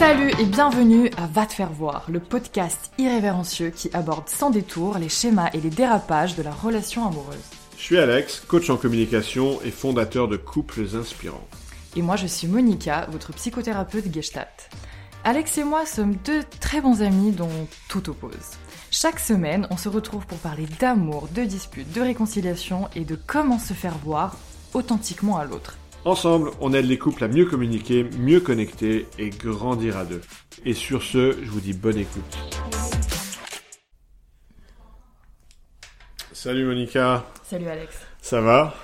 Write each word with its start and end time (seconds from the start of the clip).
Salut 0.00 0.32
et 0.38 0.46
bienvenue 0.46 1.10
à 1.18 1.26
Va 1.26 1.44
te 1.44 1.52
faire 1.52 1.70
voir, 1.70 2.06
le 2.08 2.20
podcast 2.20 2.90
irrévérencieux 2.96 3.68
qui 3.68 3.90
aborde 3.92 4.30
sans 4.30 4.48
détour 4.48 4.96
les 4.96 5.10
schémas 5.10 5.50
et 5.52 5.60
les 5.60 5.68
dérapages 5.68 6.36
de 6.36 6.42
la 6.42 6.52
relation 6.52 7.06
amoureuse. 7.06 7.36
Je 7.76 7.82
suis 7.82 7.98
Alex, 7.98 8.40
coach 8.48 8.70
en 8.70 8.78
communication 8.78 9.60
et 9.62 9.70
fondateur 9.70 10.26
de 10.26 10.38
Couples 10.38 10.86
Inspirants. 10.96 11.46
Et 11.96 12.00
moi 12.00 12.16
je 12.16 12.26
suis 12.26 12.48
Monica, 12.48 13.08
votre 13.10 13.34
psychothérapeute 13.34 14.10
Gestalt. 14.10 14.70
Alex 15.22 15.58
et 15.58 15.64
moi 15.64 15.84
sommes 15.84 16.16
deux 16.24 16.44
très 16.60 16.80
bons 16.80 17.02
amis 17.02 17.32
dont 17.32 17.68
tout 17.90 18.08
oppose. 18.08 18.56
Chaque 18.90 19.20
semaine, 19.20 19.66
on 19.70 19.76
se 19.76 19.90
retrouve 19.90 20.24
pour 20.24 20.38
parler 20.38 20.64
d'amour, 20.80 21.28
de 21.34 21.44
disputes, 21.44 21.92
de 21.92 22.00
réconciliation 22.00 22.88
et 22.96 23.04
de 23.04 23.18
comment 23.26 23.58
se 23.58 23.74
faire 23.74 23.98
voir 24.02 24.38
authentiquement 24.72 25.36
à 25.36 25.44
l'autre. 25.44 25.76
Ensemble, 26.04 26.50
on 26.60 26.72
aide 26.72 26.86
les 26.86 26.98
couples 26.98 27.22
à 27.24 27.28
mieux 27.28 27.44
communiquer, 27.44 28.04
mieux 28.18 28.40
connecter 28.40 29.06
et 29.18 29.28
grandir 29.30 29.98
à 29.98 30.04
deux. 30.04 30.22
Et 30.64 30.72
sur 30.72 31.02
ce, 31.02 31.32
je 31.42 31.50
vous 31.50 31.60
dis 31.60 31.74
bonne 31.74 31.98
écoute. 31.98 32.38
Salut 36.32 36.64
Monica, 36.64 37.26
Salut 37.44 37.68
Alex. 37.68 37.94
ça 38.22 38.40
va? 38.40 38.74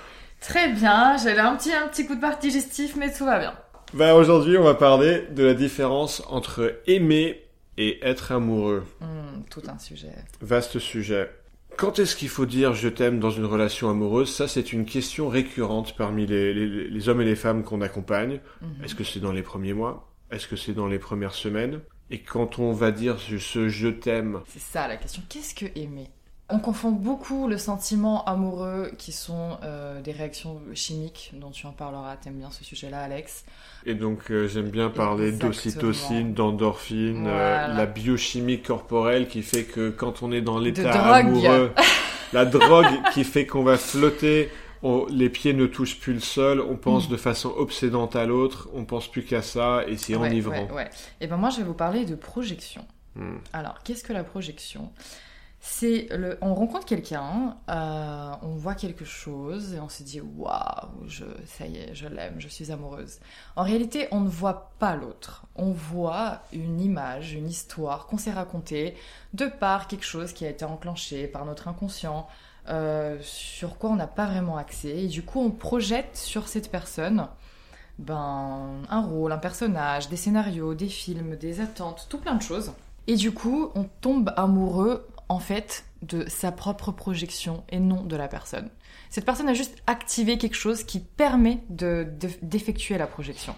Très 0.40 0.70
bien, 0.72 1.16
j'avais 1.16 1.38
un 1.40 1.56
petit, 1.56 1.72
un 1.72 1.88
petit 1.88 2.06
coup 2.06 2.14
de 2.14 2.20
barre 2.20 2.38
digestif 2.38 2.96
mais 2.96 3.10
tout 3.12 3.24
va 3.24 3.38
bien. 3.38 3.54
Bah 3.94 4.14
aujourd'hui, 4.14 4.58
on 4.58 4.64
va 4.64 4.74
parler 4.74 5.22
de 5.30 5.42
la 5.42 5.54
différence 5.54 6.22
entre 6.28 6.80
aimer 6.86 7.42
et 7.78 8.04
être 8.06 8.32
amoureux. 8.32 8.84
Hmm, 9.00 9.42
tout 9.50 9.62
un 9.68 9.78
sujet. 9.78 10.12
Vaste 10.42 10.78
sujet. 10.78 11.30
Quand 11.76 11.98
est-ce 11.98 12.16
qu'il 12.16 12.28
faut 12.30 12.46
dire 12.46 12.74
je 12.74 12.88
t'aime 12.88 13.20
dans 13.20 13.30
une 13.30 13.44
relation 13.44 13.90
amoureuse? 13.90 14.32
Ça, 14.34 14.48
c'est 14.48 14.72
une 14.72 14.86
question 14.86 15.28
récurrente 15.28 15.94
parmi 15.96 16.26
les, 16.26 16.54
les- 16.54 16.88
les 16.88 17.08
hommes 17.08 17.20
et 17.20 17.24
les 17.24 17.36
femmes 17.36 17.64
qu'on 17.64 17.80
accompagne. 17.82 18.40
Mhm. 18.62 18.84
Est-ce 18.84 18.94
que 18.94 19.04
c'est 19.04 19.20
dans 19.20 19.32
les 19.32 19.42
premiers 19.42 19.74
mois? 19.74 20.12
Est-ce 20.30 20.48
que 20.48 20.56
c'est 20.56 20.72
dans 20.72 20.86
les 20.86 20.98
premières 20.98 21.34
semaines? 21.34 21.80
Et 22.10 22.20
quand 22.22 22.58
on 22.58 22.72
va 22.72 22.92
dire 22.92 23.18
ce 23.20 23.68
je 23.68 23.88
t'aime, 23.88 24.40
C'est 24.46 24.60
ça 24.60 24.88
la 24.88 24.96
question. 24.96 25.22
Qu'est-ce 25.28 25.54
que 25.54 25.66
aimer? 25.78 26.08
On 26.48 26.60
confond 26.60 26.92
beaucoup 26.92 27.48
le 27.48 27.58
sentiment 27.58 28.24
amoureux 28.24 28.92
qui 28.98 29.10
sont 29.10 29.58
euh, 29.64 30.00
des 30.00 30.12
réactions 30.12 30.60
chimiques 30.74 31.32
dont 31.34 31.50
tu 31.50 31.66
en 31.66 31.72
parleras. 31.72 32.16
T'aimes 32.16 32.38
bien 32.38 32.52
ce 32.52 32.62
sujet-là, 32.62 33.00
Alex. 33.00 33.44
et 33.84 33.94
donc 33.94 34.30
euh, 34.30 34.46
j'aime 34.46 34.70
bien 34.70 34.88
parler 34.88 35.32
d'ocytocine, 35.32 36.34
d'endorphine, 36.34 37.26
euh, 37.26 37.30
Voilà. 37.30 37.68
la 37.74 37.86
biochimie 37.86 38.62
corporelle 38.62 39.26
qui 39.26 39.42
fait 39.42 39.64
que 39.64 39.90
quand 39.90 40.22
on 40.22 40.30
est 40.30 40.40
dans 40.40 40.60
l'état 40.60 40.92
amoureux, 41.14 41.72
la 42.32 42.44
drogue 42.44 42.86
qui 43.12 43.24
fait 43.24 43.44
qu'on 43.46 43.64
va 43.64 43.76
flotter, 43.76 44.48
on- 44.84 45.06
les 45.10 45.28
pieds 45.30 45.52
ne 45.52 45.66
touchent 45.66 45.98
plus 45.98 46.14
le 46.14 46.20
sol, 46.20 46.60
on 46.60 46.76
pense 46.76 47.08
Mm. 47.08 47.10
de 47.12 47.16
façon 47.16 47.52
obsédante 47.56 48.14
à 48.14 48.24
l'autre, 48.24 48.68
on 48.72 48.84
pense 48.84 49.08
plus 49.10 49.24
qu'à 49.24 49.42
ça 49.42 49.82
et 49.88 49.96
c'est 49.96 50.14
Ouais, 50.14 50.28
enivrant. 50.28 50.52
ouais, 50.66 50.72
ouais. 50.72 50.90
Et 51.20 51.26
ben 51.26 51.38
moi, 51.38 51.50
je 51.50 51.56
vais 51.56 51.64
vous 51.64 51.74
parler 51.74 52.04
de 52.04 52.14
projection. 52.14 52.84
Hmm. 53.16 53.38
Alors, 53.52 53.82
qu'est-ce 53.82 54.04
que 54.04 54.12
la 54.12 54.22
projection? 54.22 54.92
On 56.40 56.54
rencontre 56.54 56.86
quelqu'un, 56.86 57.56
euh, 57.68 58.32
on 58.42 58.54
voit 58.54 58.74
quelque 58.74 59.04
chose 59.04 59.74
et 59.74 59.80
on 59.80 59.88
se 59.88 60.02
dit 60.02 60.20
waouh, 60.20 61.06
je, 61.06 61.24
ça 61.46 61.66
y 61.66 61.76
est, 61.76 61.94
je 61.94 62.06
l'aime, 62.06 62.36
je 62.38 62.48
suis 62.48 62.72
amoureuse. 62.72 63.18
En 63.56 63.62
réalité, 63.62 64.08
on 64.10 64.20
ne 64.20 64.28
voit 64.28 64.72
pas 64.78 64.96
l'autre. 64.96 65.44
On 65.54 65.72
voit 65.72 66.40
une 66.52 66.80
image, 66.80 67.32
une 67.32 67.48
histoire 67.48 68.06
qu'on 68.06 68.18
s'est 68.18 68.32
racontée 68.32 68.94
de 69.34 69.46
par 69.46 69.88
quelque 69.88 70.04
chose 70.04 70.32
qui 70.32 70.44
a 70.44 70.50
été 70.50 70.64
enclenché 70.64 71.26
par 71.26 71.44
notre 71.44 71.68
inconscient, 71.68 72.26
euh, 72.68 73.18
sur 73.22 73.78
quoi 73.78 73.90
on 73.90 73.96
n'a 73.96 74.06
pas 74.06 74.26
vraiment 74.26 74.56
accès. 74.56 75.04
Et 75.04 75.08
du 75.08 75.22
coup, 75.22 75.40
on 75.40 75.50
projette 75.50 76.16
sur 76.16 76.48
cette 76.48 76.70
personne 76.70 77.28
ben, 77.98 78.82
un 78.90 79.00
rôle, 79.02 79.32
un 79.32 79.38
personnage, 79.38 80.08
des 80.08 80.16
scénarios, 80.16 80.74
des 80.74 80.88
films, 80.88 81.36
des 81.36 81.60
attentes, 81.60 82.06
tout 82.08 82.18
plein 82.18 82.34
de 82.34 82.42
choses. 82.42 82.72
Et 83.06 83.14
du 83.14 83.32
coup, 83.32 83.70
on 83.74 83.84
tombe 84.00 84.32
amoureux, 84.36 85.06
en 85.28 85.38
fait, 85.38 85.84
de 86.02 86.28
sa 86.28 86.52
propre 86.52 86.92
projection 86.92 87.64
et 87.68 87.78
non 87.80 88.02
de 88.02 88.16
la 88.16 88.28
personne. 88.28 88.68
Cette 89.10 89.24
personne 89.24 89.48
a 89.48 89.54
juste 89.54 89.76
activé 89.86 90.38
quelque 90.38 90.54
chose 90.56 90.84
qui 90.84 91.00
permet 91.00 91.60
de- 91.68 92.06
de- 92.20 92.30
d'effectuer 92.42 92.98
la 92.98 93.06
projection. 93.06 93.54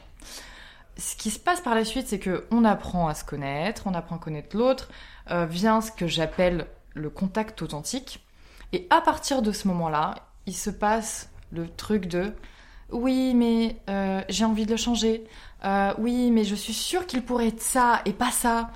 Ce 0.97 1.15
qui 1.17 1.31
se 1.31 1.39
passe 1.39 1.61
par 1.61 1.75
la 1.75 1.85
suite, 1.85 2.09
c'est 2.09 2.19
que 2.19 2.47
on 2.51 2.65
apprend 2.65 3.09
à 3.09 3.15
se 3.15 3.25
connaître, 3.25 3.83
on 3.87 3.95
apprend 3.95 4.17
à 4.17 4.19
connaître 4.19 4.57
l'autre, 4.57 4.89
euh, 5.31 5.47
vient 5.47 5.81
ce 5.81 5.93
que 5.93 6.07
j'appelle 6.07 6.67
le 6.95 7.11
contact 7.11 7.63
authentique. 7.63 8.25
Et 8.73 8.87
à 8.91 9.01
partir 9.01 9.43
de 9.43 9.53
ce 9.53 9.69
moment-là, 9.69 10.15
il 10.47 10.55
se 10.55 10.71
passe 10.71 11.31
le 11.53 11.69
truc 11.69 12.07
de 12.07 12.35
oui, 12.91 13.35
mais 13.35 13.77
euh, 13.91 14.23
j'ai 14.29 14.45
envie 14.45 14.65
de 14.67 14.71
le 14.73 14.77
changer. 14.77 15.25
Euh, 15.65 15.93
oui, 15.99 16.31
mais 16.31 16.45
je 16.45 16.55
suis 16.55 16.73
sûre 16.73 17.07
qu'il 17.07 17.23
pourrait 17.23 17.49
être 17.49 17.61
ça 17.63 18.01
et 18.07 18.13
pas 18.13 18.31
ça. 18.31 18.71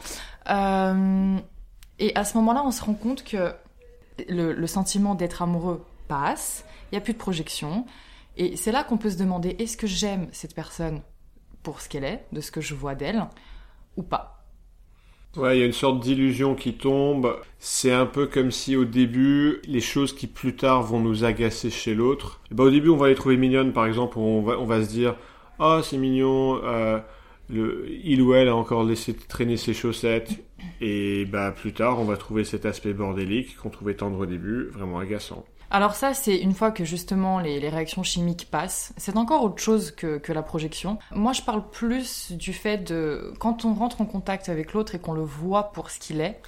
Euh, 0.50 1.38
et 1.98 2.14
à 2.16 2.25
ce 2.25 2.36
moment-là, 2.38 2.62
on 2.64 2.70
se 2.70 2.82
rend 2.82 2.94
compte 2.94 3.25
que 3.25 3.53
le, 4.28 4.66
sentiment 4.66 5.14
d'être 5.14 5.42
amoureux 5.42 5.84
passe, 6.08 6.64
il 6.91 6.94
n'y 6.94 6.98
a 6.98 7.00
plus 7.00 7.12
de 7.12 7.19
projection. 7.19 7.86
Et 8.36 8.56
c'est 8.56 8.72
là 8.72 8.84
qu'on 8.84 8.98
peut 8.98 9.10
se 9.10 9.19
demander 9.19 9.56
est-ce 9.58 9.76
que 9.76 9.86
j'aime 9.86 10.28
cette 10.32 10.54
personne 10.54 11.02
pour 11.62 11.81
ce 11.81 11.88
qu'elle 11.88 12.04
est, 12.04 12.26
de 12.32 12.41
ce 12.41 12.50
que 12.50 12.60
je 12.60 12.75
vois 12.75 12.94
d'elle, 12.94 13.25
ou 13.97 14.02
pas? 14.02 14.42
Ouais, 15.36 15.56
il 15.56 15.60
y 15.60 15.62
a 15.62 15.66
une 15.66 15.72
sorte 15.72 16.00
d'illusion 16.00 16.54
qui 16.54 16.75
tombe. 16.75 17.41
C'est 17.58 17.92
un 17.92 18.04
peu 18.04 18.26
comme 18.26 18.50
si 18.50 18.76
au 18.76 18.84
début, 18.84 19.60
les 19.64 19.81
choses 19.81 20.14
qui 20.14 20.26
plus 20.26 20.56
tard 20.56 20.82
vont 20.82 21.00
nous 21.00 21.25
agacer 21.25 21.70
chez 21.70 21.94
l'autre, 21.94 22.41
eh 22.50 22.54
ben, 22.54 22.64
au 22.64 22.70
début 22.70 22.91
on 22.91 22.97
va 22.97 23.08
les 23.08 23.14
trouver 23.14 23.38
mignonnes, 23.38 23.72
par 23.72 23.86
exemple, 23.86 24.19
on 24.19 24.42
va, 24.42 24.58
on 24.58 24.66
va 24.66 24.84
se 24.84 24.91
dire 24.91 25.16
«Ah, 25.58 25.81
c'est 25.82 25.97
mignon, 25.97 26.60
euh, 26.64 26.98
il 27.50 28.22
ou 28.22 28.34
elle 28.34 28.48
a 28.48 28.56
encore 28.56 28.84
laissé 28.84 29.14
traîner 29.14 29.56
ses 29.56 29.75
chaussettes.» 29.75 30.30
Et 30.80 31.25
bah 31.26 31.53
plus 31.53 31.72
tard, 31.72 32.00
on 32.00 32.04
va 32.04 32.16
trouver 32.16 32.44
cet 32.44 32.66
aspect 32.66 32.92
bordélique 32.92 33.56
qu'on 33.56 33.70
trouvait 33.70 33.94
tendre 33.94 34.19
au 34.19 34.26
début, 34.26 34.69
vraiment 34.69 34.98
agaçant. 34.98 35.44
Alors 35.70 35.94
ça, 35.94 36.12
c'est 36.12 36.36
une 36.36 36.52
fois 36.52 36.70
que 36.70 36.84
justement 36.84 37.41
les, 37.41 37.69
réactions 37.70 38.02
chimiques 38.02 38.48
passent. 38.50 38.92
C'est 38.98 39.16
encore 39.16 39.42
autre 39.42 39.62
chose 39.62 39.91
que, 39.91 40.19
que 40.19 40.31
la 40.31 40.42
projection. 40.42 40.98
Moi, 41.12 41.32
je 41.32 41.41
parle 41.41 41.70
plus 41.70 42.32
du 42.32 42.52
fait 42.52 42.76
de 42.76 43.32
quand 43.38 43.64
on 43.64 43.72
rentre 43.72 44.02
en 44.02 44.04
contact 44.04 44.50
avec 44.50 44.75
l'autre 44.75 44.94
et 44.94 44.98
qu'on 44.98 45.14
le 45.14 45.22
voit 45.22 45.72
pour 45.72 45.91
ce 45.91 45.98
qu'il 45.98 46.20
est, 46.20 46.42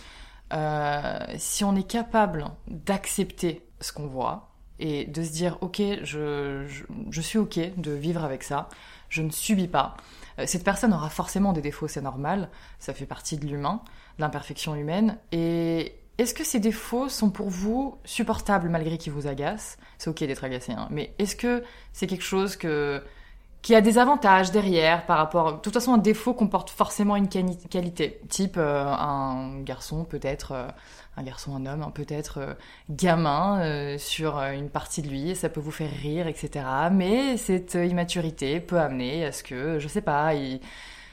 euh, 0.53 1.19
si 1.39 1.65
on 1.65 1.75
est 1.75 1.89
capable 1.89 2.45
d'accepter 2.69 3.63
ce 3.81 3.93
qu'on 3.93 4.07
voit 4.07 4.51
et 4.79 5.07
de 5.07 5.23
se 5.23 5.33
dire 5.33 5.57
ok, 5.63 5.81
je, 6.03 6.67
je 7.09 7.21
suis 7.23 7.39
ok 7.39 7.59
de 7.79 7.93
vivre 7.93 8.25
avec 8.25 8.43
ça, 8.43 8.69
je 9.09 9.23
ne 9.23 9.31
subis 9.31 9.69
pas. 9.69 9.97
Euh, 10.39 10.45
Cette 10.47 10.65
personne 10.65 10.93
aura 10.93 11.11
forcément 11.11 11.53
des 11.53 11.61
défauts, 11.61 11.89
c'est 11.89 12.03
normal, 12.03 12.49
ça 12.79 12.95
fait 12.95 13.07
partie 13.07 13.37
de 13.37 13.47
l'humain, 13.47 13.81
de 14.19 14.23
l'imperfection 14.23 14.75
humaine. 14.75 15.19
Et 15.33 15.95
est-ce 16.19 16.35
que 16.35 16.45
ces 16.45 16.61
défauts 16.61 17.09
sont 17.09 17.31
pour 17.31 17.51
vous 17.51 17.99
supportables 18.05 18.69
malgré 18.69 18.99
qu'ils 18.99 19.13
vous 19.13 19.27
agacent? 19.27 19.79
C'est 19.99 20.11
ok 20.11 20.21
d'être 20.21 20.45
agacé, 20.45 20.73
hein, 20.73 20.89
mais 20.91 21.15
est-ce 21.19 21.37
que 21.37 21.63
c'est 21.93 22.07
quelque 22.07 22.25
chose 22.25 22.57
que 22.57 23.03
qui 23.65 23.75
a 23.75 23.81
des 23.81 23.97
avantages 23.97 24.51
derrière 24.53 25.07
par 25.07 25.17
rapport. 25.17 25.55
De 25.55 25.59
toute 25.59 25.73
façon, 25.73 25.95
un 25.95 25.99
défaut 25.99 26.35
comporte 26.35 26.69
forcément 26.69 27.17
une 27.17 27.29
quali- 27.29 27.57
qualité. 27.71 28.21
Type 28.29 28.57
euh, 28.59 28.85
un 28.87 29.61
garçon, 29.63 30.05
peut-être 30.05 30.53
euh, 30.53 30.67
un 31.17 31.23
garçon, 31.23 31.57
un 31.57 31.65
homme, 31.65 31.83
hein, 31.83 31.91
peut-être 31.95 32.41
euh, 32.41 32.53
gamin 32.91 33.63
euh, 33.63 33.97
sur 33.97 34.37
euh, 34.39 34.53
une 34.53 34.69
partie 34.69 35.01
de 35.01 35.09
lui, 35.09 35.31
et 35.31 35.35
ça 35.35 35.49
peut 35.49 35.61
vous 35.61 35.71
faire 35.71 35.89
rire, 35.91 36.27
etc. 36.27 36.63
Mais 36.93 37.39
cette 37.39 37.73
immaturité 37.73 38.61
peut 38.61 38.79
amener 38.79 39.25
à 39.25 39.33
ce 39.33 39.43
que, 39.43 39.79
je 39.79 39.89
sais 39.89 40.03
pas, 40.03 40.35
il, 40.35 40.61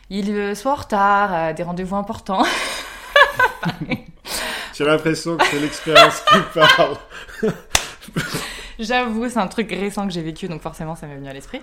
il 0.09 0.53
soit 0.53 0.73
en 0.73 0.75
retard 0.75 1.33
à 1.33 1.53
des 1.53 1.63
rendez-vous 1.63 1.95
importants. 1.95 2.43
J'ai 4.73 4.83
l'impression 4.83 5.37
que 5.37 5.45
c'est 5.45 5.59
l'expérience 5.59 6.19
qui 6.21 6.35
parle. 6.53 6.97
J'avoue, 8.77 9.29
c'est 9.29 9.39
un 9.39 9.47
truc 9.47 9.69
récent 9.71 10.05
que 10.05 10.11
j'ai 10.13 10.21
vécu, 10.23 10.49
donc 10.49 10.61
forcément 10.61 10.95
ça 10.95 11.07
m'est 11.07 11.15
venu 11.15 11.29
à 11.29 11.33
l'esprit. 11.33 11.61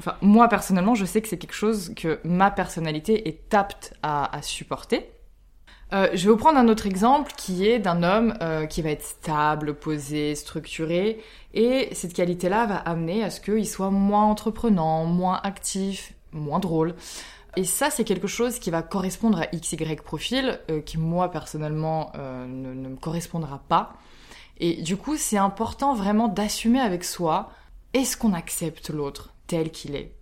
Enfin, 0.00 0.16
moi 0.22 0.48
personnellement, 0.48 0.94
je 0.94 1.04
sais 1.04 1.20
que 1.20 1.28
c'est 1.28 1.36
quelque 1.36 1.52
chose 1.52 1.92
que 1.94 2.20
ma 2.24 2.50
personnalité 2.50 3.28
est 3.28 3.52
apte 3.52 3.92
à, 4.02 4.34
à 4.34 4.40
supporter. 4.40 5.12
Euh, 5.92 6.08
je 6.14 6.24
vais 6.24 6.30
vous 6.30 6.38
prendre 6.38 6.58
un 6.58 6.68
autre 6.68 6.86
exemple 6.86 7.32
qui 7.36 7.68
est 7.68 7.78
d'un 7.78 8.02
homme 8.02 8.34
euh, 8.40 8.64
qui 8.64 8.80
va 8.80 8.88
être 8.90 9.02
stable, 9.02 9.74
posé, 9.74 10.34
structuré, 10.36 11.20
et 11.52 11.90
cette 11.92 12.14
qualité-là 12.14 12.64
va 12.64 12.76
amener 12.76 13.22
à 13.22 13.28
ce 13.28 13.42
qu'il 13.42 13.68
soit 13.68 13.90
moins 13.90 14.24
entreprenant, 14.24 15.04
moins 15.04 15.38
actif, 15.42 16.14
moins 16.32 16.60
drôle. 16.60 16.94
Et 17.56 17.64
ça, 17.64 17.90
c'est 17.90 18.04
quelque 18.04 18.26
chose 18.26 18.58
qui 18.58 18.70
va 18.70 18.80
correspondre 18.80 19.38
à 19.38 19.46
XY 19.48 19.96
profil, 19.96 20.60
euh, 20.70 20.80
qui 20.80 20.96
moi 20.96 21.30
personnellement 21.30 22.10
euh, 22.14 22.46
ne, 22.46 22.72
ne 22.72 22.88
me 22.88 22.96
correspondra 22.96 23.60
pas. 23.68 23.92
Et 24.56 24.80
du 24.80 24.96
coup, 24.96 25.18
c'est 25.18 25.36
important 25.36 25.92
vraiment 25.92 26.28
d'assumer 26.28 26.80
avec 26.80 27.04
soi, 27.04 27.50
est-ce 27.92 28.16
qu'on 28.16 28.32
accepte 28.32 28.90
l'autre 28.90 29.34
tel 29.46 29.70
qu'il 29.70 29.94
est? 29.96 30.14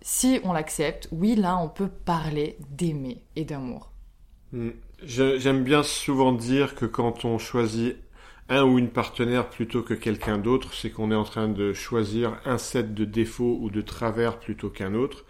Si 0.00 0.40
on 0.44 0.52
l'accepte, 0.52 1.08
oui, 1.10 1.34
là, 1.34 1.58
on 1.58 1.68
peut 1.68 1.88
parler 1.88 2.56
d'aimer 2.70 3.22
et 3.34 3.44
d'amour. 3.44 3.90
Hmm. 4.52 4.70
J'aime 5.02 5.64
bien 5.64 5.82
souvent 5.82 6.32
dire 6.32 6.74
que 6.74 6.86
quand 6.86 7.24
on 7.24 7.38
choisit 7.38 7.96
un 8.48 8.64
ou 8.64 8.78
une 8.78 8.90
partenaire 8.90 9.50
plutôt 9.50 9.82
que 9.82 9.94
quelqu'un 9.94 10.38
d'autre, 10.38 10.72
c'est 10.74 10.90
qu'on 10.90 11.10
est 11.10 11.16
en 11.16 11.24
train 11.24 11.48
de 11.48 11.72
choisir 11.72 12.40
un 12.44 12.58
set 12.58 12.94
de 12.94 13.04
défauts 13.04 13.58
ou 13.60 13.70
de 13.70 13.82
travers 13.82 14.38
plutôt 14.38 14.70
qu'un 14.70 14.94
autre. 14.94 15.24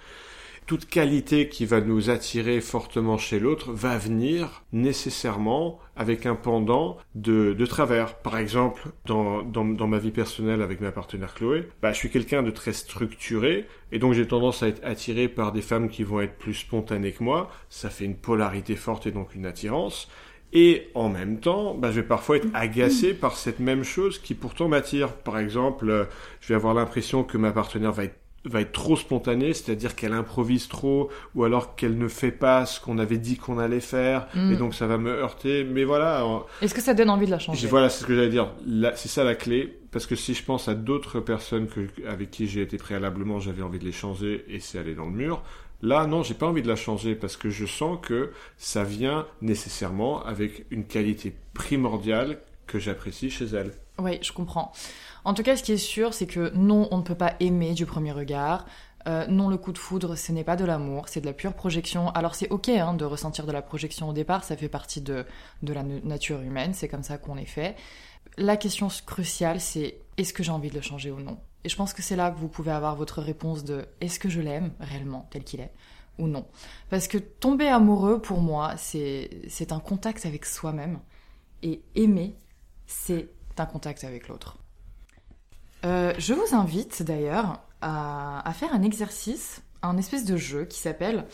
Toute 0.68 0.84
qualité 0.84 1.48
qui 1.48 1.64
va 1.64 1.80
nous 1.80 2.10
attirer 2.10 2.60
fortement 2.60 3.16
chez 3.16 3.40
l'autre 3.40 3.72
va 3.72 3.96
venir 3.96 4.64
nécessairement 4.70 5.78
avec 5.96 6.26
un 6.26 6.34
pendant 6.34 6.98
de, 7.14 7.54
de 7.54 7.66
travers. 7.66 8.18
Par 8.18 8.36
exemple, 8.36 8.90
dans, 9.06 9.42
dans, 9.42 9.64
dans, 9.64 9.86
ma 9.86 9.98
vie 9.98 10.10
personnelle 10.10 10.60
avec 10.60 10.82
ma 10.82 10.92
partenaire 10.92 11.32
Chloé, 11.32 11.66
bah, 11.80 11.92
je 11.92 11.96
suis 11.96 12.10
quelqu'un 12.10 12.42
de 12.42 12.50
très 12.50 12.74
structuré 12.74 13.66
et 13.92 13.98
donc 13.98 14.12
j'ai 14.12 14.28
tendance 14.28 14.62
à 14.62 14.68
être 14.68 14.84
attiré 14.84 15.26
par 15.28 15.52
des 15.52 15.62
femmes 15.62 15.88
qui 15.88 16.02
vont 16.02 16.20
être 16.20 16.36
plus 16.36 16.52
spontanées 16.52 17.12
que 17.12 17.24
moi. 17.24 17.50
Ça 17.70 17.88
fait 17.88 18.04
une 18.04 18.16
polarité 18.16 18.76
forte 18.76 19.06
et 19.06 19.10
donc 19.10 19.34
une 19.34 19.46
attirance. 19.46 20.10
Et 20.52 20.90
en 20.94 21.08
même 21.08 21.40
temps, 21.40 21.74
bah, 21.74 21.90
je 21.90 22.00
vais 22.00 22.06
parfois 22.06 22.36
être 22.36 22.48
agacé 22.52 23.14
par 23.14 23.38
cette 23.38 23.58
même 23.58 23.84
chose 23.84 24.18
qui 24.18 24.34
pourtant 24.34 24.68
m'attire. 24.68 25.14
Par 25.14 25.38
exemple, 25.38 25.88
euh, 25.88 26.04
je 26.42 26.48
vais 26.48 26.56
avoir 26.56 26.74
l'impression 26.74 27.24
que 27.24 27.38
ma 27.38 27.52
partenaire 27.52 27.92
va 27.92 28.04
être 28.04 28.18
va 28.48 28.60
être 28.60 28.72
trop 28.72 28.96
spontanée, 28.96 29.52
c'est-à-dire 29.52 29.94
qu'elle 29.94 30.12
improvise 30.12 30.68
trop, 30.68 31.10
ou 31.34 31.44
alors 31.44 31.76
qu'elle 31.76 31.98
ne 31.98 32.08
fait 32.08 32.30
pas 32.30 32.66
ce 32.66 32.80
qu'on 32.80 32.98
avait 32.98 33.18
dit 33.18 33.36
qu'on 33.36 33.58
allait 33.58 33.80
faire, 33.80 34.26
et 34.34 34.38
mm. 34.38 34.56
donc 34.56 34.74
ça 34.74 34.86
va 34.86 34.98
me 34.98 35.10
heurter. 35.10 35.64
Mais 35.64 35.84
voilà. 35.84 36.24
Est-ce 36.62 36.74
que 36.74 36.80
ça 36.80 36.94
donne 36.94 37.10
envie 37.10 37.26
de 37.26 37.30
la 37.30 37.38
changer? 37.38 37.68
Voilà, 37.68 37.88
c'est 37.88 38.02
ce 38.02 38.06
que 38.06 38.14
j'allais 38.14 38.28
dire. 38.28 38.52
C'est 38.94 39.08
ça 39.08 39.24
la 39.24 39.34
clé, 39.34 39.78
parce 39.90 40.06
que 40.06 40.16
si 40.16 40.34
je 40.34 40.44
pense 40.44 40.68
à 40.68 40.74
d'autres 40.74 41.20
personnes 41.20 41.68
que, 41.68 41.80
avec 42.06 42.30
qui 42.30 42.46
j'ai 42.46 42.62
été 42.62 42.76
préalablement, 42.76 43.40
j'avais 43.40 43.62
envie 43.62 43.78
de 43.78 43.84
les 43.84 43.92
changer, 43.92 44.44
et 44.48 44.60
c'est 44.60 44.78
aller 44.78 44.94
dans 44.94 45.06
le 45.06 45.12
mur. 45.12 45.42
Là, 45.80 46.06
non, 46.06 46.22
j'ai 46.24 46.34
pas 46.34 46.46
envie 46.46 46.62
de 46.62 46.68
la 46.68 46.76
changer 46.76 47.14
parce 47.14 47.36
que 47.36 47.50
je 47.50 47.64
sens 47.64 47.98
que 48.02 48.32
ça 48.56 48.82
vient 48.82 49.26
nécessairement 49.42 50.24
avec 50.24 50.66
une 50.70 50.84
qualité 50.84 51.32
primordiale 51.54 52.40
que 52.68 52.78
j'apprécie 52.78 53.30
chez 53.30 53.46
elle. 53.46 53.72
Oui, 53.98 54.18
je 54.22 54.32
comprends. 54.32 54.70
En 55.24 55.34
tout 55.34 55.42
cas, 55.42 55.56
ce 55.56 55.64
qui 55.64 55.72
est 55.72 55.76
sûr, 55.76 56.14
c'est 56.14 56.28
que 56.28 56.52
non, 56.54 56.86
on 56.92 56.98
ne 56.98 57.02
peut 57.02 57.16
pas 57.16 57.34
aimer 57.40 57.74
du 57.74 57.84
premier 57.84 58.12
regard. 58.12 58.64
Euh, 59.08 59.26
non, 59.26 59.48
le 59.48 59.56
coup 59.56 59.72
de 59.72 59.78
foudre, 59.78 60.16
ce 60.16 60.32
n'est 60.32 60.44
pas 60.44 60.56
de 60.56 60.64
l'amour, 60.64 61.08
c'est 61.08 61.20
de 61.20 61.26
la 61.26 61.32
pure 61.32 61.54
projection. 61.54 62.10
Alors 62.10 62.34
c'est 62.34 62.50
ok 62.50 62.68
hein, 62.68 62.94
de 62.94 63.04
ressentir 63.04 63.46
de 63.46 63.52
la 63.52 63.62
projection 63.62 64.08
au 64.08 64.12
départ, 64.12 64.44
ça 64.44 64.56
fait 64.56 64.68
partie 64.68 65.00
de, 65.00 65.24
de 65.62 65.72
la 65.72 65.82
nature 65.82 66.40
humaine, 66.40 66.74
c'est 66.74 66.88
comme 66.88 67.02
ça 67.02 67.16
qu'on 67.16 67.36
est 67.36 67.46
fait. 67.46 67.76
La 68.36 68.56
question 68.56 68.88
cruciale, 69.06 69.60
c'est 69.60 70.00
est-ce 70.16 70.32
que 70.32 70.42
j'ai 70.42 70.52
envie 70.52 70.68
de 70.68 70.74
le 70.74 70.82
changer 70.82 71.10
ou 71.10 71.20
non? 71.20 71.38
Et 71.64 71.68
je 71.68 71.76
pense 71.76 71.92
que 71.92 72.02
c'est 72.02 72.16
là 72.16 72.30
que 72.30 72.38
vous 72.38 72.48
pouvez 72.48 72.70
avoir 72.70 72.96
votre 72.96 73.22
réponse 73.22 73.64
de 73.64 73.86
est-ce 74.00 74.18
que 74.18 74.28
je 74.28 74.40
l'aime 74.40 74.72
réellement 74.78 75.26
tel 75.30 75.42
qu'il 75.42 75.60
est 75.60 75.72
ou 76.18 76.26
non? 76.26 76.46
Parce 76.90 77.08
que 77.08 77.18
tomber 77.18 77.68
amoureux, 77.68 78.20
pour 78.20 78.40
moi, 78.40 78.74
c'est 78.76 79.30
un 79.70 79.80
contact 79.80 80.26
avec 80.26 80.44
soi-même. 80.44 80.98
Et 81.62 81.82
aimer, 81.94 82.36
c'est 82.88 83.28
un 83.58 83.66
contact 83.66 84.02
avec 84.02 84.26
l'autre. 84.26 84.56
Euh, 85.84 86.12
je 86.18 86.34
vous 86.34 86.56
invite 86.56 87.04
d'ailleurs 87.04 87.60
à, 87.80 88.50
faire 88.54 88.74
un 88.74 88.82
exercice, 88.82 89.62
un 89.82 89.96
espèce 89.96 90.24
de 90.24 90.36
jeu 90.36 90.64
qui 90.64 90.80
s'appelle 90.80 91.26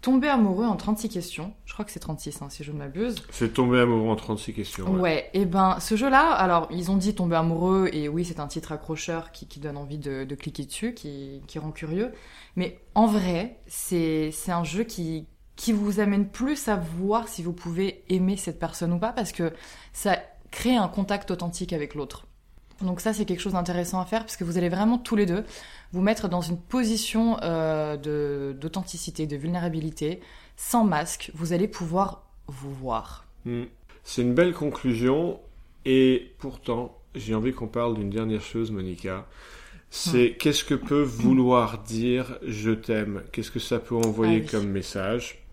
Tomber 0.00 0.28
amoureux 0.28 0.64
en 0.64 0.76
36 0.76 1.10
questions. 1.10 1.52
Je 1.66 1.74
crois 1.74 1.84
que 1.84 1.90
c'est 1.90 2.00
36 2.00 2.40
hein, 2.40 2.48
si 2.48 2.64
je 2.64 2.72
ne 2.72 2.78
m'abuse. 2.78 3.16
C'est 3.28 3.52
tomber 3.52 3.80
amoureux 3.80 4.08
en 4.08 4.16
36 4.16 4.54
questions. 4.54 4.90
Ouais. 4.94 5.28
et 5.34 5.44
ben 5.44 5.78
ce 5.78 5.94
jeu-là, 5.94 6.32
alors 6.32 6.68
ils 6.70 6.90
ont 6.90 6.96
dit 6.96 7.14
tomber 7.14 7.36
amoureux 7.36 7.90
et 7.92 8.08
oui 8.08 8.24
c'est 8.24 8.40
un 8.40 8.46
titre 8.46 8.72
accrocheur 8.72 9.30
qui, 9.30 9.60
donne 9.60 9.76
envie 9.76 9.98
de, 9.98 10.24
cliquer 10.34 10.64
dessus, 10.64 10.94
qui, 10.94 11.42
rend 11.58 11.70
curieux. 11.70 12.12
Mais 12.56 12.80
en 12.94 13.06
vrai, 13.06 13.60
c'est 13.66 14.32
un 14.48 14.64
jeu 14.64 14.84
qui, 14.84 15.26
qui 15.56 15.72
vous 15.72 16.00
amène 16.00 16.30
plus 16.30 16.68
à 16.68 16.76
voir 16.76 17.28
si 17.28 17.42
vous 17.42 17.52
pouvez 17.52 18.02
aimer 18.08 18.38
cette 18.38 18.58
personne 18.58 18.94
ou 18.94 18.98
pas 18.98 19.12
parce 19.12 19.32
que 19.32 19.52
ça 19.92 20.18
crée 20.50 20.76
un 20.76 20.88
contact 20.88 21.30
authentique 21.30 21.72
avec 21.72 21.94
l'autre. 21.94 22.26
Donc 22.82 23.00
ça, 23.00 23.12
c'est 23.12 23.24
quelque 23.24 23.40
chose 23.40 23.52
d'intéressant 23.52 24.00
à 24.00 24.06
faire 24.06 24.20
parce 24.20 24.36
que 24.36 24.44
vous 24.44 24.56
allez 24.56 24.68
vraiment 24.68 24.98
tous 24.98 25.16
les 25.16 25.26
deux 25.26 25.44
vous 25.92 26.00
mettre 26.00 26.28
dans 26.28 26.40
une 26.40 26.58
position 26.58 27.36
euh, 27.42 27.96
d'authenticité, 28.54 29.26
de, 29.26 29.36
vulnérabilité, 29.36 30.20
sans 30.56 30.84
masque. 30.84 31.30
Vous 31.34 31.52
allez 31.52 31.68
pouvoir 31.68 32.22
vous 32.46 32.72
voir. 32.72 33.26
Hmm. 33.44 33.64
C'est 34.02 34.22
une 34.22 34.34
belle 34.34 34.54
conclusion 34.54 35.40
et 35.84 36.32
pourtant, 36.38 36.96
j'ai 37.14 37.34
envie 37.34 37.52
qu'on 37.52 37.68
parle 37.68 37.94
d'une 37.94 38.10
dernière 38.10 38.42
chose, 38.42 38.70
Monica. 38.70 39.26
C'est 39.90 40.36
qu'est-ce 40.38 40.64
que 40.64 40.74
peut 40.74 41.02
vouloir 41.02 41.78
dire 41.78 42.38
je 42.46 42.70
t'aime 42.70 43.22
Qu'est-ce 43.32 43.50
que 43.50 43.58
ça 43.58 43.80
peut 43.80 43.96
envoyer 43.96 44.44
ah 44.46 44.50
comme 44.50 44.68
message? 44.68 45.44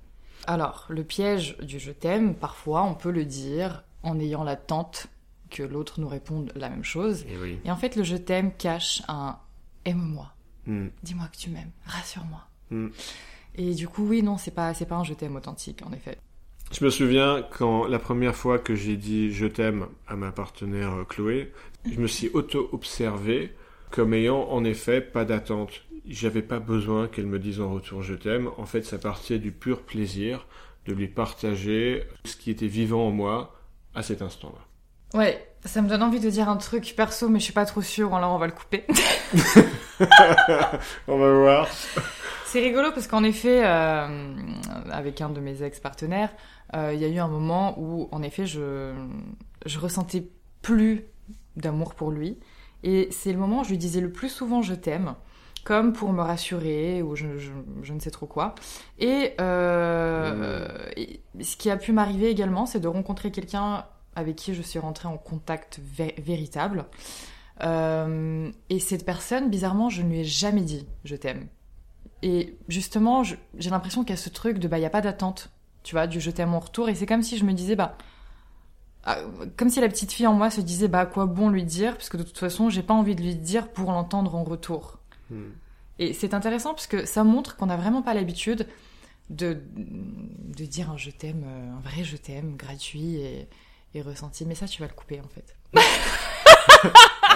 Alors, 0.45 0.85
le 0.89 1.03
piège 1.03 1.57
du 1.57 1.79
je 1.79 1.91
t'aime, 1.91 2.35
parfois, 2.35 2.83
on 2.83 2.94
peut 2.94 3.11
le 3.11 3.25
dire 3.25 3.83
en 4.03 4.19
ayant 4.19 4.44
l'attente 4.44 5.07
que 5.49 5.63
l'autre 5.63 5.99
nous 5.99 6.07
réponde 6.07 6.51
la 6.55 6.69
même 6.69 6.83
chose. 6.83 7.25
Eh 7.27 7.59
Et, 7.65 7.71
en 7.71 7.75
fait, 7.75 7.95
le 7.95 8.03
je 8.03 8.17
t'aime 8.17 8.51
cache 8.51 9.01
un 9.07 9.38
aime-moi. 9.85 10.33
Hmm. 10.65 10.88
Dis-moi 11.03 11.27
que 11.31 11.38
tu 11.38 11.49
m'aimes. 11.49 11.71
Rassure-moi. 11.85 12.45
Hmm. 12.71 12.89
Et 13.55 13.73
du 13.73 13.88
coup, 13.88 14.05
oui, 14.05 14.21
non, 14.21 14.38
c'est 14.38 14.51
pas, 14.51 14.73
c'est 14.73 14.85
pas 14.85 14.95
un 14.95 15.03
je 15.03 15.13
t'aime 15.13 15.35
authentique, 15.35 15.81
en 15.85 15.91
effet. 15.94 16.17
Je 16.71 16.83
me 16.83 16.89
souviens 16.89 17.45
quand 17.57 17.88
la 17.88 17.97
première 17.97 18.35
fois 18.35 18.59
que 18.59 18.75
j'ai 18.75 18.97
dit 18.97 19.31
je 19.31 19.45
t'aime 19.45 19.88
à 20.05 20.17
ma 20.17 20.33
partenaire 20.33 20.94
euh, 20.94 21.03
Chloé, 21.05 21.53
je 21.89 21.97
me 21.97 22.07
suis 22.07 22.29
auto-observé 22.33 23.53
comme 23.89 24.13
ayant 24.13 24.49
en 24.49 24.65
effet 24.65 24.99
pas 24.99 25.23
d'attente. 25.23 25.85
J'avais 26.05 26.41
pas 26.41 26.59
besoin 26.59 27.07
qu'elle 27.07 27.25
me 27.25 27.39
dise 27.39 27.61
en 27.61 27.71
retour 27.71 28.01
je 28.01 28.15
t'aime. 28.15 28.49
En 28.57 28.65
fait, 28.65 28.83
ça 28.83 28.97
partait 28.97 29.39
du 29.39 29.53
pur 29.53 29.81
plaisir 29.81 30.45
de 30.85 30.94
lui 30.94 31.07
partager 31.07 32.03
ce 32.25 32.35
qui 32.35 32.51
était 32.51 32.67
vivant 32.67 33.07
en 33.07 33.11
moi 33.11 33.56
à 33.97 34.03
cet 34.03 34.21
instant-là. 34.21 35.17
Ouais, 35.17 35.53
ça 35.65 35.81
me 35.81 35.89
donne 35.89 36.03
envie 36.03 36.19
de 36.19 36.29
dire 36.29 36.49
un 36.49 36.57
truc 36.57 36.94
perso, 36.95 37.29
mais 37.29 37.39
je 37.39 37.45
suis 37.45 37.53
pas 37.53 37.65
trop 37.65 37.81
sûre, 37.81 38.13
alors 38.13 38.33
on 38.33 38.38
va 38.38 38.45
le 38.45 38.53
couper. 38.53 38.85
on 41.07 41.17
va 41.17 41.33
voir. 41.33 41.67
C'est 42.45 42.59
rigolo 42.59 42.91
parce 42.91 43.07
qu'en 43.07 43.23
effet, 43.23 43.65
euh, 43.65 44.35
avec 44.91 45.19
un 45.21 45.29
de 45.29 45.39
mes 45.39 45.63
ex-partenaires, 45.63 46.29
euh, 46.75 46.91
il 46.94 46.99
y 46.99 47.05
a 47.05 47.07
eu 47.07 47.17
un 47.17 47.27
moment 47.27 47.73
où, 47.79 48.07
en 48.11 48.21
effet, 48.21 48.45
je, 48.45 48.94
je 49.65 49.79
ressentais 49.79 50.29
plus 50.61 51.05
d'amour 51.55 51.95
pour 51.95 52.11
lui. 52.11 52.38
Et 52.83 53.09
c'est 53.11 53.31
le 53.31 53.39
moment 53.39 53.61
où 53.61 53.63
je 53.63 53.69
lui 53.69 53.79
disais 53.79 54.01
le 54.01 54.11
plus 54.11 54.29
souvent 54.29 54.61
je 54.61 54.75
t'aime, 54.75 55.15
comme 55.68 55.92
pour 55.92 56.14
me 56.14 56.22
rassurer 56.22 57.02
ou 57.02 57.18
je, 57.18 57.25
je, 57.81 57.94
ne 57.94 58.00
sais 58.00 58.10
trop 58.10 58.25
quoi. 58.25 58.56
Et, 59.00 59.34
euh, 59.42 60.78
et 60.96 61.19
ce 61.42 61.58
qui 61.58 61.69
a 61.69 61.75
pu 61.75 61.92
m'arriver 61.92 62.30
également, 62.30 62.66
c'est 62.66 62.80
de 62.80 62.88
rencontrer 62.88 63.31
quelqu'un 63.31 63.84
avec 64.16 64.38
qui 64.38 64.54
je 64.54 64.62
suis 64.62 64.80
rentrée 64.80 65.10
en 65.10 65.18
contact 65.18 65.81
véritable. 66.18 66.86
Euh, 67.64 68.50
et 68.69 68.80
cette 68.80 69.06
personne, 69.06 69.50
bizarrement, 69.50 69.90
je 69.90 70.04
ne 70.04 70.10
lui 70.10 70.19
ai 70.22 70.24
jamais 70.24 70.62
dit 70.62 70.88
je 71.04 71.18
t'aime. 71.18 71.48
Et 72.22 72.58
justement, 72.69 73.24
j'ai 73.24 73.69
l'impression 73.69 74.04
qu'il 74.06 74.12
y 74.12 74.18
a 74.18 74.22
ce 74.22 74.30
truc 74.30 74.60
de 74.60 74.69
bah, 74.69 74.78
il 74.78 74.81
n'y 74.81 74.88
a 74.88 74.90
pas 74.90 75.02
d'attente, 75.02 75.50
tu 75.84 75.96
vois, 75.96 76.08
du 76.08 76.22
je 76.22 76.31
t'aime 76.31 76.54
en 76.54 76.60
retour. 76.60 76.88
Et 76.88 76.96
c'est 76.96 77.06
comme 77.06 77.24
si 77.24 77.38
je 77.38 77.44
me 77.44 77.52
disais, 77.52 77.76
bah, 77.76 77.97
ah, 79.04 79.18
comme 79.57 79.69
si 79.69 79.81
la 79.81 79.90
petite 79.90 80.14
fille 80.14 80.28
en 80.28 80.33
moi 80.33 80.50
se 80.50 80.62
disait, 80.62 80.88
bah, 80.88 81.06
quoi 81.06 81.26
bon 81.26 81.50
lui 81.50 81.66
dire, 81.66 81.97
parce 81.97 82.07
que 82.07 82.16
de 82.16 82.24
toute 82.24 82.38
façon, 82.38 82.69
j'ai 82.69 82.83
pas 82.83 82.94
envie 82.94 83.18
de 83.18 83.21
lui 83.21 83.36
dire 83.36 83.68
pour 83.68 83.92
l'entendre 83.92 84.33
en 84.33 84.45
retour. 84.45 85.00
Hmm. 85.30 85.52
Et 86.00 86.14
c'est 86.14 86.34
intéressant 86.34 86.74
parce 86.74 86.88
que 86.88 87.06
ça 87.06 87.24
montre 87.24 87.56
qu'on 87.56 87.66
n'a 87.68 87.78
vraiment 87.78 88.02
pas 88.02 88.14
l'habitude 88.14 88.68
de, 89.30 89.57
de 89.76 90.66
dire 90.66 90.92
un 90.92 90.98
je 90.98 91.10
t'aime, 91.10 91.44
euh, 91.46 91.78
un 91.78 91.80
vrai 91.81 92.04
je 92.04 92.18
t'aime, 92.18 92.56
gratuit 92.56 93.16
et, 93.16 93.48
et 93.94 94.02
ressenti. 94.02 94.46
Mais 94.46 94.56
ça, 94.56 94.68
tu 94.68 94.81
vas 94.81 94.88
le 94.88 94.94
couper 94.94 95.19
en 95.19 95.28
fait. 95.30 95.56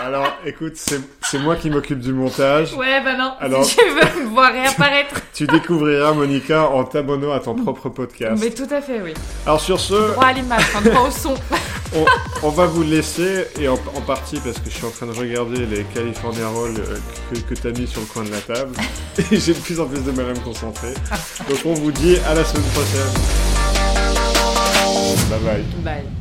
Alors, 0.03 0.33
écoute, 0.45 0.77
c'est 0.77 1.39
moi 1.39 1.55
qui 1.55 1.69
m'occupe 1.69 1.99
du 1.99 2.11
montage. 2.11 2.73
Ouais, 2.73 3.03
bah 3.03 3.15
non. 3.15 3.33
Alors, 3.39 3.63
si 3.63 3.77
tu 3.77 3.85
veux 3.85 4.23
me 4.23 4.29
voir 4.29 4.51
réapparaître. 4.51 5.21
tu 5.33 5.45
découvriras 5.45 6.13
Monica 6.13 6.67
en 6.69 6.83
t'abonnant 6.83 7.31
à 7.31 7.39
ton 7.39 7.53
propre 7.53 7.89
podcast. 7.89 8.41
Mais 8.43 8.49
tout 8.49 8.67
à 8.73 8.81
fait, 8.81 8.99
oui. 9.01 9.13
Alors 9.45 9.61
sur 9.61 9.79
ce... 9.79 9.93
Droit 10.13 10.25
à 10.25 10.33
l'image, 10.33 10.63
enfin, 10.73 10.89
droit 10.89 11.07
au 11.07 11.11
son. 11.11 11.35
on, 12.43 12.49
va 12.49 12.65
vous 12.65 12.83
laisser, 12.83 13.47
et 13.59 13.67
en, 13.67 13.77
partie 14.05 14.39
parce 14.39 14.57
que 14.59 14.69
je 14.69 14.75
suis 14.75 14.85
en 14.85 14.91
train 14.91 15.07
de 15.07 15.11
regarder 15.11 15.65
les 15.65 15.83
California 15.93 16.47
Rolls 16.47 16.79
euh, 16.79 16.97
que, 17.29 17.39
que 17.39 17.53
tu 17.53 17.67
as 17.67 17.71
mis 17.71 17.87
sur 17.87 18.01
le 18.01 18.07
coin 18.07 18.23
de 18.23 18.31
la 18.31 18.41
table. 18.41 18.75
Et 19.31 19.39
j'ai 19.39 19.53
de 19.53 19.59
plus 19.59 19.79
en 19.79 19.87
plus 19.87 20.03
de 20.03 20.11
mal 20.11 20.29
à 20.29 20.33
me 20.33 20.39
concentrer. 20.39 20.93
Donc 21.49 21.59
on 21.65 21.73
vous 21.73 21.91
dit 21.91 22.17
à 22.25 22.33
la 22.33 22.45
semaine 22.45 22.63
prochaine. 22.73 23.11
Bye 25.29 25.39
bye. 25.39 25.63
Bye. 25.83 26.20